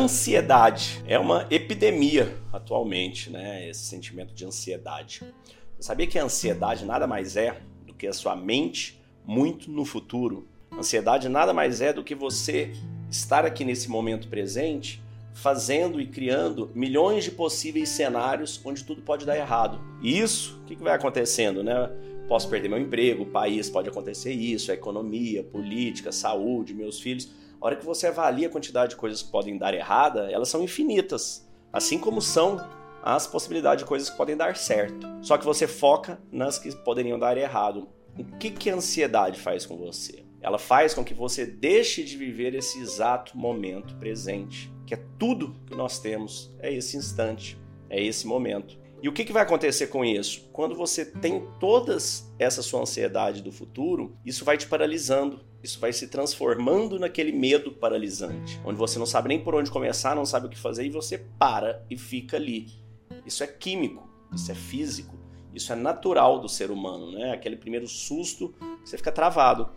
[0.00, 3.68] Ansiedade é uma epidemia atualmente, né?
[3.68, 5.20] Esse sentimento de ansiedade.
[5.76, 9.84] Você sabia que a ansiedade nada mais é do que a sua mente muito no
[9.84, 10.48] futuro?
[10.72, 12.72] Ansiedade nada mais é do que você
[13.10, 15.02] estar aqui nesse momento presente
[15.34, 19.82] fazendo e criando milhões de possíveis cenários onde tudo pode dar errado.
[20.00, 21.74] E isso, o que, vai acontecendo, né?
[22.26, 27.30] Posso perder meu emprego, o país pode acontecer isso, a economia, política, saúde, meus filhos.
[27.60, 30.62] A hora que você avalia a quantidade de coisas que podem dar errada, elas são
[30.64, 31.46] infinitas.
[31.70, 32.58] Assim como são
[33.02, 35.06] as possibilidades de coisas que podem dar certo.
[35.20, 37.86] Só que você foca nas que poderiam dar errado.
[38.18, 40.24] O que, que a ansiedade faz com você?
[40.40, 45.54] Ela faz com que você deixe de viver esse exato momento presente, que é tudo
[45.66, 48.78] que nós temos, é esse instante, é esse momento.
[49.02, 50.48] E o que, que vai acontecer com isso?
[50.52, 55.92] Quando você tem todas essa sua ansiedade do futuro, isso vai te paralisando, isso vai
[55.92, 60.46] se transformando naquele medo paralisante, onde você não sabe nem por onde começar, não sabe
[60.46, 62.68] o que fazer e você para e fica ali.
[63.24, 65.18] Isso é químico, isso é físico,
[65.54, 67.32] isso é natural do ser humano, né?
[67.32, 68.54] Aquele primeiro susto,
[68.84, 69.70] você fica travado.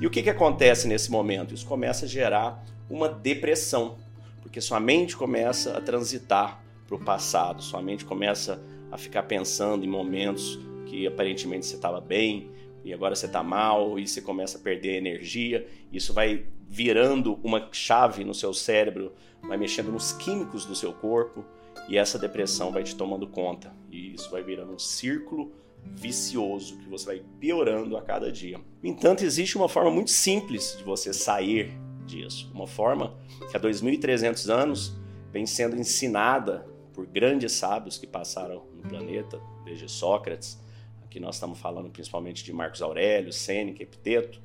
[0.00, 1.52] E o que, que acontece nesse momento?
[1.52, 3.98] Isso começa a gerar uma depressão,
[4.40, 8.60] porque sua mente começa a transitar para o passado, sua mente começa
[8.90, 12.50] a ficar pensando em momentos que aparentemente você estava bem
[12.84, 15.68] e agora você está mal e você começa a perder energia.
[15.92, 21.44] Isso vai virando uma chave no seu cérebro, vai mexendo nos químicos do seu corpo
[21.88, 23.72] e essa depressão vai te tomando conta.
[23.88, 25.52] E isso vai virando um círculo
[25.94, 28.58] vicioso que você vai piorando a cada dia.
[28.82, 31.70] No entanto, existe uma forma muito simples de você sair
[32.04, 32.50] disso.
[32.52, 33.16] Uma forma
[33.48, 34.96] que há 2.300 anos
[35.32, 36.66] vem sendo ensinada
[37.00, 40.60] por grandes sábios que passaram no planeta, desde Sócrates,
[41.02, 44.38] aqui nós estamos falando principalmente de Marcos Aurélio, Sêneca, Epiteto.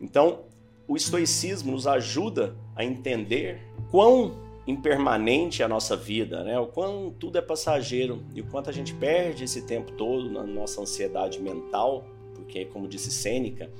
[0.00, 0.44] Então,
[0.86, 4.34] o estoicismo nos ajuda a entender quão
[4.66, 6.58] impermanente é a nossa vida, né?
[6.58, 10.44] O quanto tudo é passageiro e o quanto a gente perde esse tempo todo na
[10.44, 13.70] nossa ansiedade mental, porque como disse Sêneca,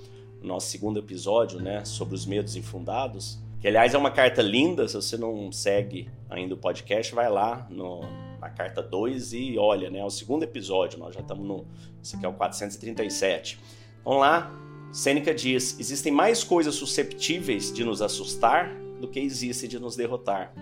[0.42, 4.86] no nosso segundo episódio, né, sobre os medos infundados, que aliás é uma carta linda,
[4.86, 8.02] se você não segue ainda o podcast, vai lá no,
[8.40, 11.66] na carta 2 e olha, né, é o segundo episódio, nós já estamos no,
[12.02, 13.58] esse aqui é o 437.
[14.04, 14.52] Vamos lá,
[14.92, 20.52] Sêneca diz, existem mais coisas susceptíveis de nos assustar do que existem de nos derrotar.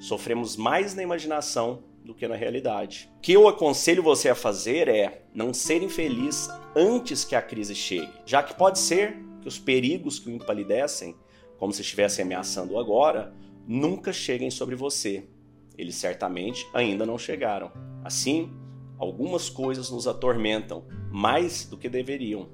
[0.00, 3.10] Sofremos mais na imaginação do que na realidade.
[3.18, 7.74] O que eu aconselho você a fazer é não ser infeliz antes que a crise
[7.74, 11.14] chegue, já que pode ser que os perigos que o empalidecem,
[11.58, 13.34] como se estivessem ameaçando agora,
[13.66, 15.28] nunca cheguem sobre você.
[15.76, 17.70] Eles certamente ainda não chegaram.
[18.02, 18.50] Assim,
[18.98, 22.48] algumas coisas nos atormentam mais do que deveriam.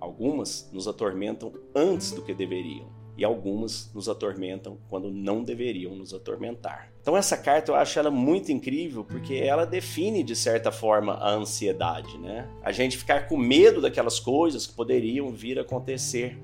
[0.00, 6.14] Algumas nos atormentam antes do que deveriam e algumas nos atormentam quando não deveriam nos
[6.14, 6.92] atormentar.
[7.02, 11.32] Então essa carta eu acho ela muito incrível porque ela define de certa forma a
[11.32, 12.48] ansiedade, né?
[12.62, 16.38] A gente ficar com medo daquelas coisas que poderiam vir a acontecer.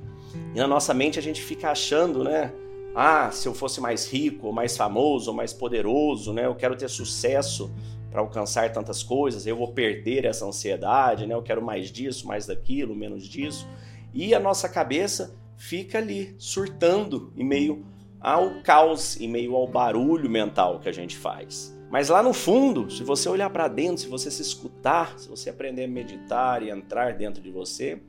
[0.55, 2.53] E na nossa mente a gente fica achando, né?
[2.95, 6.47] Ah, se eu fosse mais rico, ou mais famoso, ou mais poderoso, né?
[6.47, 7.72] Eu quero ter sucesso
[8.11, 11.34] para alcançar tantas coisas, eu vou perder essa ansiedade, né?
[11.34, 13.67] Eu quero mais disso, mais daquilo, menos disso.
[14.12, 17.84] E a nossa cabeça fica ali surtando em meio
[18.21, 21.77] ao caos, em meio ao barulho mental que a gente faz.
[21.91, 25.50] Mas lá no fundo, se você olhar para dentro, se você se escutar, se você
[25.50, 28.00] aprender a meditar e entrar dentro de você,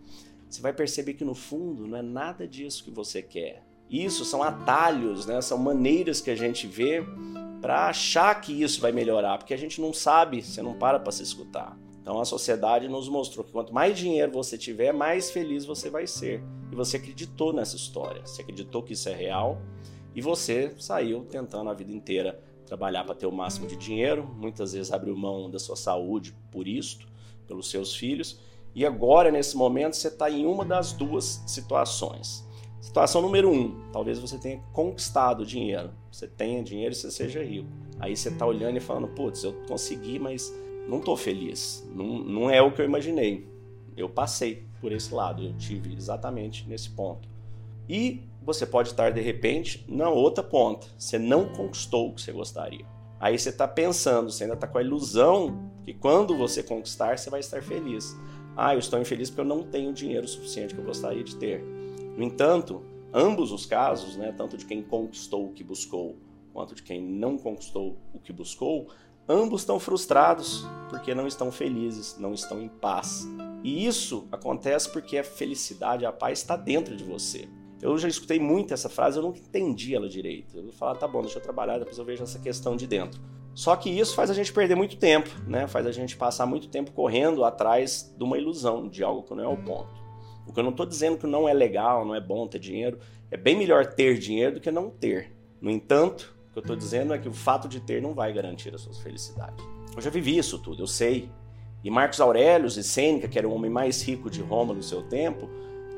[0.50, 3.64] você vai perceber que no fundo não é nada disso que você quer.
[3.90, 5.42] Isso são atalhos, né?
[5.42, 7.04] São maneiras que a gente vê
[7.62, 11.12] para achar que isso vai melhorar, porque a gente não sabe, você não para para
[11.12, 11.78] se escutar.
[12.02, 16.06] Então a sociedade nos mostrou que quanto mais dinheiro você tiver, mais feliz você vai
[16.06, 16.44] ser.
[16.72, 19.60] E você acreditou nessa história, você acreditou que isso é real
[20.14, 24.74] e você saiu tentando a vida inteira trabalhar para ter o máximo de dinheiro, muitas
[24.74, 27.08] vezes abriu mão da sua saúde por isto,
[27.48, 28.40] pelos seus filhos,
[28.76, 32.46] e agora nesse momento você está em uma das duas situações.
[32.82, 37.68] Situação número um, talvez você tenha conquistado dinheiro, você tenha dinheiro e você seja rico.
[38.00, 40.54] Aí você está olhando e falando, putz, eu consegui, mas
[40.88, 41.90] não tô feliz.
[41.96, 43.48] Não, não é o que eu imaginei.
[43.98, 47.28] Eu passei por esse lado, eu tive exatamente nesse ponto.
[47.88, 50.88] E você pode estar de repente na outra ponta.
[50.98, 52.86] Você não conquistou o que você gostaria.
[53.20, 57.30] Aí você está pensando, você ainda está com a ilusão que quando você conquistar, você
[57.30, 58.16] vai estar feliz.
[58.56, 61.64] Ah, eu estou infeliz porque eu não tenho dinheiro suficiente que eu gostaria de ter.
[62.16, 62.82] No entanto,
[63.14, 66.16] ambos os casos, né, tanto de quem conquistou o que buscou,
[66.54, 68.88] quanto de quem não conquistou o que buscou,
[69.28, 73.28] Ambos estão frustrados porque não estão felizes, não estão em paz.
[73.64, 77.50] E isso acontece porque a felicidade, a paz está dentro de você.
[77.82, 80.60] Eu já escutei muito essa frase, eu nunca entendi ela direito.
[80.60, 83.20] Eu falava, tá bom, deixa eu trabalhar, depois eu vejo essa questão de dentro.
[83.56, 85.66] Só que isso faz a gente perder muito tempo, né?
[85.66, 89.44] Faz a gente passar muito tempo correndo atrás de uma ilusão, de algo que não
[89.46, 89.96] é o ponto.
[90.46, 93.00] O que eu não estou dizendo que não é legal, não é bom ter dinheiro.
[93.32, 95.34] É bem melhor ter dinheiro do que não ter.
[95.62, 98.34] No entanto, o que eu estou dizendo é que o fato de ter não vai
[98.34, 99.56] garantir a sua felicidade.
[99.96, 101.30] Eu já vivi isso tudo, eu sei.
[101.82, 105.02] E Marcos Aurelius e Sêneca, que era o homem mais rico de Roma no seu
[105.04, 105.50] tempo,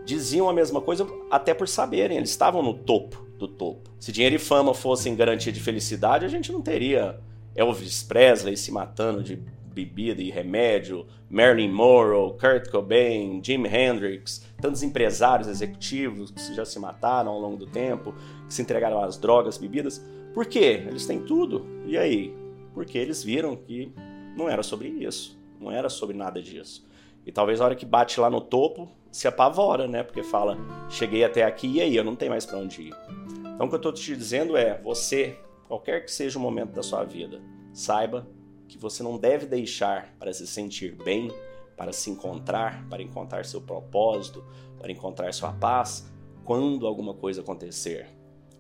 [0.06, 3.90] diziam a mesma coisa até por saberem, eles estavam no topo do topo.
[4.00, 7.20] Se dinheiro e fama fossem garantia de felicidade, a gente não teria
[7.58, 9.36] Elvis Presley se matando de
[9.74, 16.80] bebida e remédio, Marilyn Monroe, Kurt Cobain, Jimi Hendrix, tantos empresários executivos que já se
[16.80, 18.14] mataram ao longo do tempo,
[18.48, 20.04] que se entregaram às drogas, bebidas.
[20.34, 20.84] Por quê?
[20.88, 21.66] Eles têm tudo.
[21.86, 22.34] E aí?
[22.74, 23.92] Porque eles viram que
[24.36, 26.88] não era sobre isso, não era sobre nada disso.
[27.26, 30.04] E talvez a hora que bate lá no topo, se apavora, né?
[30.04, 30.58] Porque fala,
[30.90, 32.94] cheguei até aqui e aí, eu não tenho mais para onde ir.
[33.40, 35.38] Então o que eu estou te dizendo é, você,
[35.68, 37.42] qualquer que seja o momento da sua vida,
[37.74, 38.28] saiba
[38.68, 41.32] que você não deve deixar para se sentir bem,
[41.76, 44.44] para se encontrar, para encontrar seu propósito,
[44.78, 46.12] para encontrar sua paz,
[46.44, 48.08] quando alguma coisa acontecer.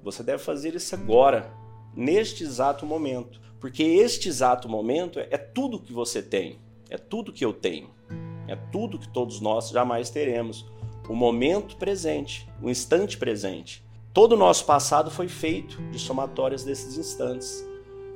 [0.03, 1.51] Você deve fazer isso agora,
[1.95, 6.59] neste exato momento, porque este exato momento é tudo que você tem,
[6.89, 7.89] é tudo que eu tenho,
[8.47, 10.65] é tudo que todos nós jamais teremos.
[11.09, 13.86] O momento presente, o instante presente.
[14.17, 17.63] Todo o nosso passado foi feito de somatórias desses instantes.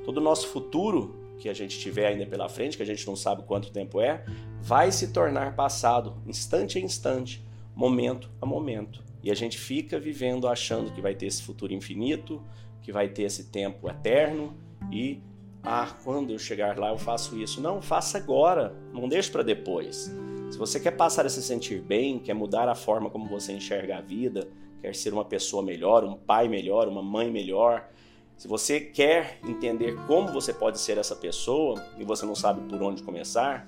[0.03, 3.15] Todo o nosso futuro que a gente tiver ainda pela frente, que a gente não
[3.15, 4.25] sabe quanto tempo é,
[4.59, 7.45] vai se tornar passado, instante a instante,
[7.75, 9.03] momento a momento.
[9.21, 12.41] E a gente fica vivendo achando que vai ter esse futuro infinito,
[12.81, 14.57] que vai ter esse tempo eterno
[14.91, 15.21] e
[15.61, 17.61] ah, quando eu chegar lá eu faço isso.
[17.61, 20.11] Não, faça agora, não deixe para depois.
[20.51, 23.97] Se você quer passar a se sentir bem, quer mudar a forma como você enxerga
[23.97, 24.49] a vida,
[24.81, 27.89] quer ser uma pessoa melhor, um pai melhor, uma mãe melhor,
[28.35, 32.83] se você quer entender como você pode ser essa pessoa e você não sabe por
[32.83, 33.65] onde começar,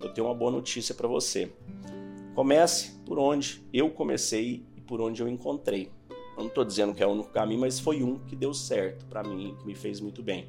[0.00, 1.52] eu tenho uma boa notícia para você.
[2.34, 5.92] Comece por onde eu comecei e por onde eu encontrei.
[6.10, 9.06] Eu não estou dizendo que é o único caminho, mas foi um que deu certo
[9.06, 10.48] para mim, que me fez muito bem,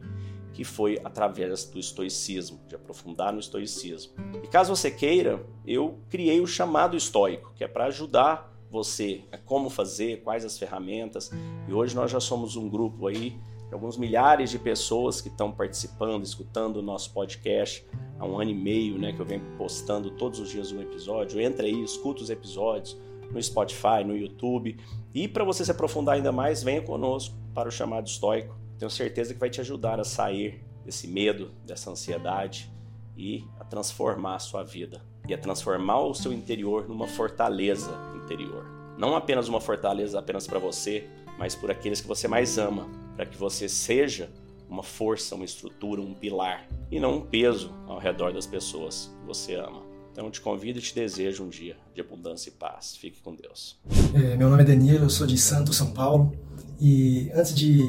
[0.55, 4.13] que foi através do estoicismo, de aprofundar no estoicismo.
[4.41, 9.37] E caso você queira, eu criei o chamado estoico, que é para ajudar você a
[9.37, 11.29] como fazer, quais as ferramentas.
[11.67, 13.37] E hoje nós já somos um grupo aí
[13.75, 17.85] alguns milhares de pessoas que estão participando, escutando o nosso podcast
[18.17, 21.41] há um ano e meio, né, que eu venho postando todos os dias um episódio.
[21.41, 22.97] Entra aí, escuta os episódios
[23.29, 24.77] no Spotify, no YouTube.
[25.13, 28.55] E para você se aprofundar ainda mais, venha conosco para o chamado estoico.
[28.77, 32.71] Tenho certeza que vai te ajudar a sair desse medo, dessa ansiedade
[33.17, 38.65] e a transformar a sua vida e a transformar o seu interior numa fortaleza interior.
[38.97, 41.07] Não apenas uma fortaleza apenas para você,
[41.37, 44.29] mas por aqueles que você mais ama, para que você seja
[44.69, 49.27] uma força, uma estrutura, um pilar e não um peso ao redor das pessoas que
[49.27, 49.83] você ama.
[50.11, 52.95] Então te convido e te desejo um dia de abundância e paz.
[52.95, 53.77] Fique com Deus.
[54.13, 56.31] É, meu nome é Danilo, eu sou de Santos, São Paulo.
[56.79, 57.81] E antes de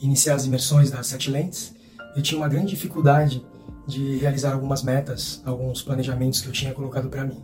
[0.00, 1.74] iniciar as imersões das Sete Lentes,
[2.16, 3.44] eu tinha uma grande dificuldade
[3.86, 7.42] de realizar algumas metas, alguns planejamentos que eu tinha colocado para mim.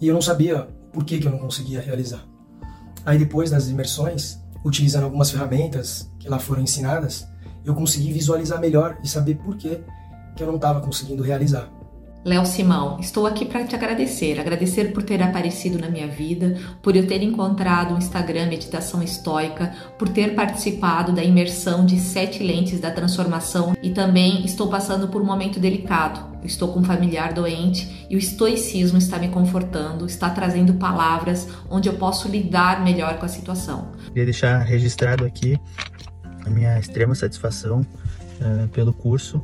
[0.00, 2.24] E eu não sabia por que, que eu não conseguia realizar.
[3.04, 7.26] Aí depois das imersões, utilizando algumas ferramentas que lá foram ensinadas,
[7.64, 9.80] eu consegui visualizar melhor e saber por que,
[10.36, 11.70] que eu não estava conseguindo realizar.
[12.24, 14.40] Léo Simão, estou aqui para te agradecer.
[14.40, 19.72] Agradecer por ter aparecido na minha vida, por eu ter encontrado o Instagram Meditação Estoica,
[19.96, 25.22] por ter participado da imersão de sete lentes da transformação e também estou passando por
[25.22, 26.36] um momento delicado.
[26.44, 31.88] Estou com um familiar doente e o estoicismo está me confortando, está trazendo palavras onde
[31.88, 33.92] eu posso lidar melhor com a situação.
[34.08, 35.58] Queria deixar registrado aqui
[36.44, 39.42] a minha extrema satisfação uh, pelo curso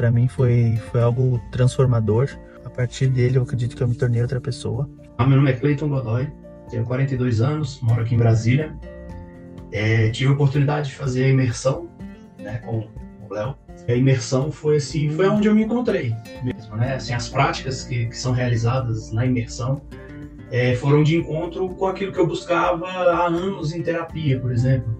[0.00, 2.30] para mim foi, foi algo transformador.
[2.64, 4.88] A partir dele, eu acredito que eu me tornei outra pessoa.
[5.18, 6.26] Ah, meu nome é Cleiton Godoy,
[6.70, 8.74] tenho 42 anos, moro aqui em Brasília.
[9.70, 11.90] É, tive a oportunidade de fazer a imersão
[12.38, 12.88] né, com
[13.28, 13.54] o Léo.
[13.86, 16.94] A imersão foi assim, foi onde eu me encontrei mesmo, né?
[16.94, 19.82] Assim, as práticas que, que são realizadas na imersão
[20.50, 24.99] é, foram de encontro com aquilo que eu buscava há anos em terapia, por exemplo